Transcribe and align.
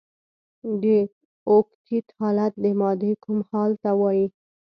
د 0.81 0.85
اوکتیت 1.51 2.07
حالت 2.19 2.53
د 2.63 2.65
مادې 2.79 3.11
کوم 3.23 3.39
حال 3.49 3.71
ته 3.83 3.91
وايي؟ 3.99 4.27